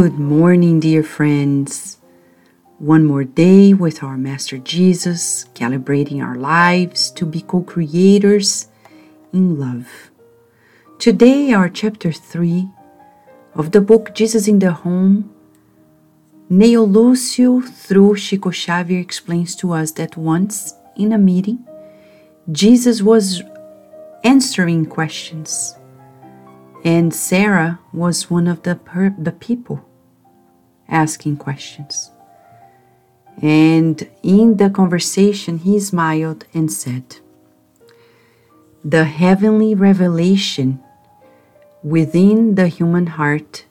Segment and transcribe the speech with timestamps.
[0.00, 1.98] Good morning, dear friends.
[2.80, 8.66] One more day with our Master Jesus, calibrating our lives to be co creators
[9.32, 10.10] in love.
[10.98, 12.68] Today, our chapter 3
[13.54, 15.32] of the book Jesus in the Home.
[16.50, 21.64] Neio Lucio through Chico Xavier explains to us that once in a meeting,
[22.50, 23.44] Jesus was
[24.24, 25.76] answering questions
[26.84, 29.88] and Sarah was one of the, per- the people
[30.86, 32.10] asking questions.
[33.40, 37.16] And in the conversation, he smiled and said,
[38.84, 40.80] The heavenly revelation
[41.82, 43.64] within the human heart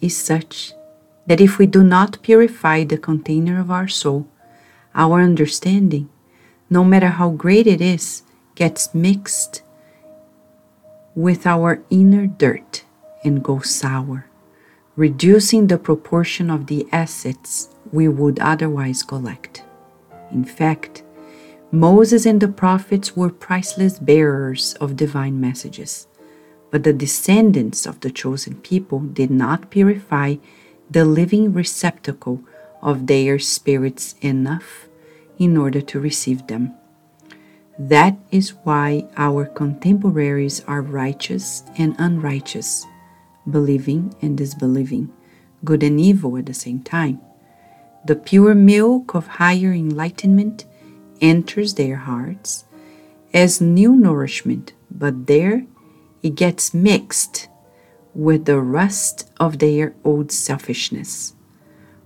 [0.00, 0.72] is such
[1.26, 4.26] that if we do not purify the container of our soul,
[4.94, 6.08] our understanding,
[6.68, 8.22] no matter how great it is,
[8.54, 9.62] gets mixed
[11.18, 12.84] with our inner dirt
[13.24, 14.26] and go sour,
[14.94, 19.64] reducing the proportion of the assets we would otherwise collect.
[20.30, 21.02] In fact,
[21.72, 26.06] Moses and the prophets were priceless bearers of divine messages,
[26.70, 30.36] but the descendants of the chosen people did not purify
[30.88, 32.44] the living receptacle
[32.80, 34.86] of their spirits enough
[35.36, 36.74] in order to receive them.
[37.78, 42.84] That is why our contemporaries are righteous and unrighteous,
[43.48, 45.12] believing and disbelieving,
[45.64, 47.20] good and evil at the same time.
[48.04, 50.64] The pure milk of higher enlightenment
[51.20, 52.64] enters their hearts
[53.32, 55.64] as new nourishment, but there
[56.20, 57.48] it gets mixed
[58.12, 61.34] with the rust of their old selfishness.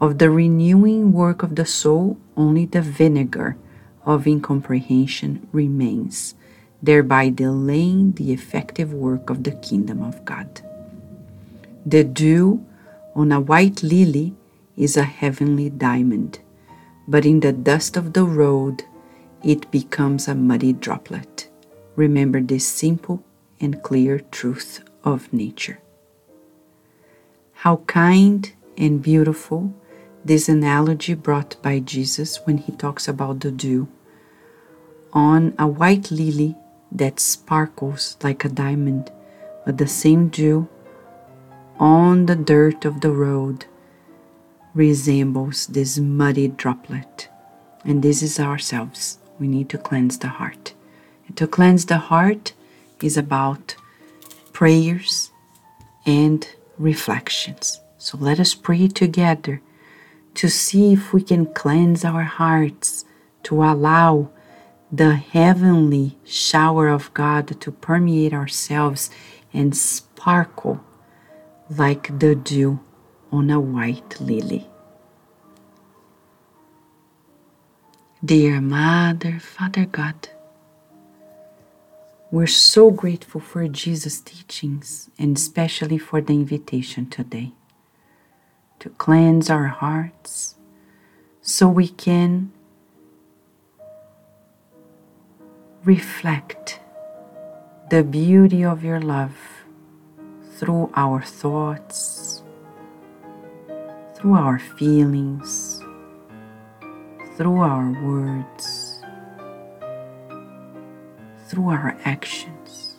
[0.00, 3.56] Of the renewing work of the soul, only the vinegar
[4.06, 6.36] of incomprehension remains,
[6.80, 10.60] thereby delaying the effective work of the kingdom of God.
[11.84, 12.64] The dew
[13.14, 14.34] on a white lily
[14.76, 16.38] is a heavenly diamond,
[17.08, 18.84] but in the dust of the road
[19.42, 21.48] it becomes a muddy droplet.
[21.96, 23.24] Remember this simple
[23.60, 25.78] and clear truth of nature.
[27.52, 29.74] How kind and beautiful
[30.24, 33.88] this analogy brought by Jesus when he talks about the dew
[35.16, 36.54] on a white lily
[36.92, 39.10] that sparkles like a diamond,
[39.64, 40.68] but the same dew
[41.78, 43.64] on the dirt of the road
[44.74, 47.30] resembles this muddy droplet.
[47.82, 49.18] And this is ourselves.
[49.38, 50.74] We need to cleanse the heart.
[51.26, 52.52] And to cleanse the heart
[53.02, 53.74] is about
[54.52, 55.30] prayers
[56.04, 56.46] and
[56.76, 57.80] reflections.
[57.96, 59.62] So let us pray together
[60.34, 63.06] to see if we can cleanse our hearts,
[63.44, 64.30] to allow
[64.92, 69.10] the heavenly shower of God to permeate ourselves
[69.52, 70.80] and sparkle
[71.70, 72.80] like the dew
[73.32, 74.68] on a white lily.
[78.24, 80.28] Dear Mother, Father God,
[82.30, 87.52] we're so grateful for Jesus' teachings and especially for the invitation today
[88.80, 90.56] to cleanse our hearts
[91.40, 92.52] so we can
[95.86, 96.80] reflect
[97.90, 99.38] the beauty of your love
[100.58, 102.42] through our thoughts,
[104.16, 105.80] through our feelings,
[107.36, 109.00] through our words,
[111.46, 112.96] through our actions,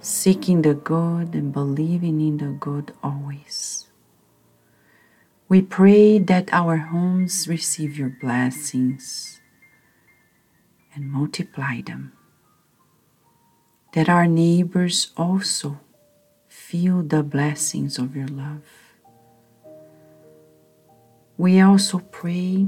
[0.00, 3.86] seeking the good and believing in the good always.
[5.48, 9.35] We pray that our homes receive your blessings
[10.96, 12.12] and multiply them.
[13.92, 15.78] That our neighbors also
[16.48, 18.62] feel the blessings of your love.
[21.38, 22.66] We also pray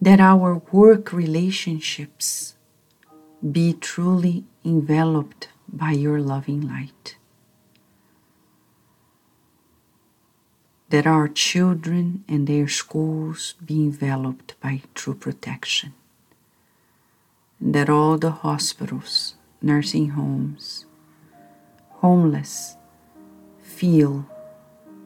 [0.00, 2.56] that our work relationships
[3.52, 7.16] be truly enveloped by your loving light.
[10.94, 15.92] That our children and their schools be enveloped by true protection,
[17.58, 20.86] and that all the hospitals, nursing homes,
[21.94, 22.76] homeless
[23.60, 24.24] feel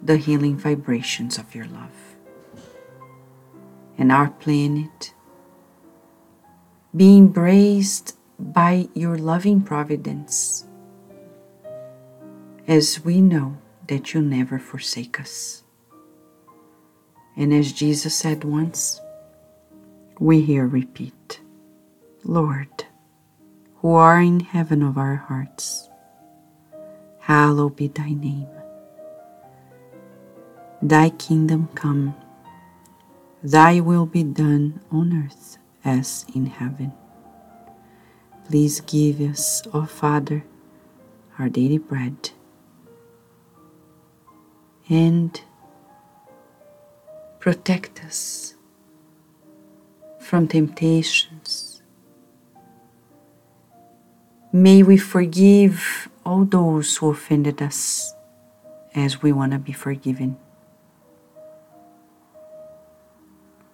[0.02, 1.98] the healing vibrations of your love.
[3.96, 5.14] And our planet
[6.94, 10.66] be embraced by your loving providence,
[12.66, 13.56] as we know
[13.86, 15.64] that you never forsake us.
[17.38, 19.00] And as Jesus said once,
[20.18, 21.40] we here repeat
[22.24, 22.84] Lord,
[23.76, 25.88] who are in heaven of our hearts,
[27.20, 28.48] hallowed be thy name.
[30.82, 32.16] Thy kingdom come,
[33.40, 36.92] thy will be done on earth as in heaven.
[38.48, 40.42] Please give us, O Father,
[41.38, 42.30] our daily bread,
[44.88, 45.40] and
[47.48, 48.52] protect us
[50.20, 51.80] from temptations.
[54.52, 58.12] May we forgive all those who offended us
[58.94, 60.36] as we want to be forgiven.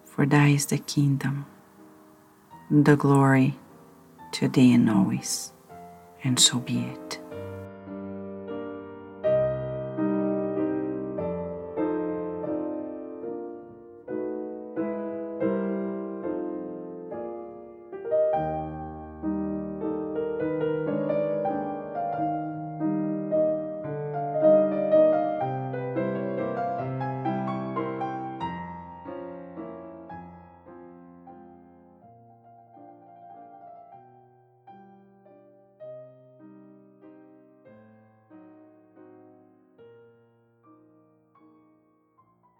[0.05, 1.45] For thy is the kingdom,
[2.71, 3.55] the glory,
[4.31, 5.51] today and always,
[6.23, 7.04] and so be it.